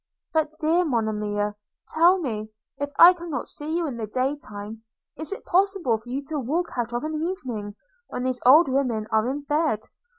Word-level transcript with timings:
But, 0.33 0.57
dear 0.59 0.83
Monimia, 0.83 1.55
tell 1.93 2.17
me, 2.17 2.49
if 2.79 2.89
I 2.97 3.13
cannot 3.13 3.45
see 3.47 3.77
you 3.77 3.85
in 3.85 3.97
the 3.97 4.07
day 4.07 4.35
time, 4.35 4.81
is 5.15 5.31
it 5.31 5.41
impossible 5.45 5.99
for 5.99 6.09
you 6.09 6.23
to 6.25 6.39
walk 6.39 6.69
out 6.75 6.91
of 6.91 7.03
an 7.03 7.21
evening, 7.21 7.75
when 8.07 8.23
these 8.23 8.41
old 8.43 8.67
women 8.67 9.05
are 9.11 9.29
in 9.29 9.41
bed? 9.43 9.81